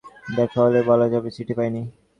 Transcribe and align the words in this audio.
দেখা 0.37 0.59
হলে 0.65 0.79
বলা 0.89 1.05
যাবে-চিঠি 1.13 1.53
পাই 1.57 1.69
নি! 1.69 1.81